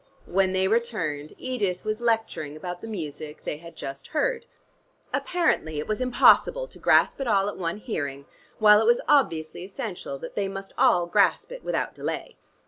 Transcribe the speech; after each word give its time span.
When 0.25 0.51
they 0.53 0.67
returned, 0.67 1.33
Edith 1.37 1.85
was 1.85 2.01
lecturing 2.01 2.55
about 2.57 2.81
the 2.81 2.87
music 2.87 3.43
they 3.43 3.57
had 3.57 3.75
just 3.75 4.07
heard. 4.07 4.47
Apparently 5.13 5.77
it 5.77 5.87
was 5.87 6.01
impossible 6.01 6.65
to 6.69 6.79
grasp 6.79 7.21
it 7.21 7.27
all 7.27 7.47
at 7.47 7.55
one 7.55 7.77
hearing, 7.77 8.25
while 8.57 8.81
it 8.81 8.87
was 8.87 9.01
obviously 9.07 9.63
essential 9.63 10.17
that 10.17 10.33
they 10.33 10.47
must 10.47 10.73
all 10.75 11.05
grasp 11.05 11.51
it 11.51 11.63
without 11.63 11.93
delay. 11.93 12.35